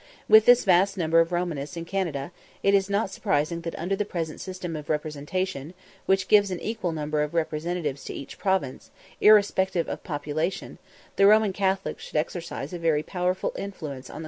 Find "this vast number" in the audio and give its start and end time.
0.47-1.19